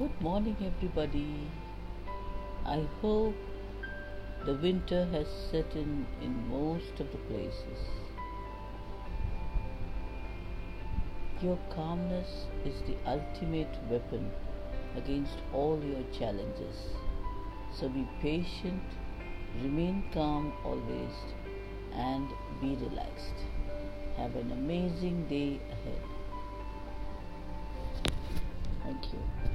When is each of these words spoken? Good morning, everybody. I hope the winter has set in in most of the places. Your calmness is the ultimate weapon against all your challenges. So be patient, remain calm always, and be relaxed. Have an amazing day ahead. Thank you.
Good 0.00 0.22
morning, 0.22 0.56
everybody. 0.64 1.50
I 2.64 2.86
hope 3.02 3.34
the 4.46 4.54
winter 4.54 5.04
has 5.12 5.26
set 5.50 5.76
in 5.80 6.06
in 6.22 6.48
most 6.48 7.02
of 7.04 7.10
the 7.12 7.18
places. 7.30 7.82
Your 11.42 11.58
calmness 11.74 12.46
is 12.64 12.80
the 12.88 12.96
ultimate 13.16 13.76
weapon 13.90 14.30
against 14.96 15.36
all 15.52 15.78
your 15.90 16.06
challenges. 16.18 16.80
So 17.78 17.90
be 17.90 18.08
patient, 18.22 18.98
remain 19.62 20.02
calm 20.14 20.50
always, 20.64 21.20
and 21.92 22.26
be 22.62 22.74
relaxed. 22.86 23.46
Have 24.16 24.34
an 24.36 24.50
amazing 24.52 25.26
day 25.28 25.60
ahead. 25.76 26.02
Thank 28.82 29.12
you. 29.12 29.49